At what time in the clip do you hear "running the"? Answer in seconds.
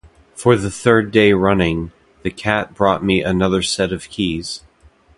1.31-2.31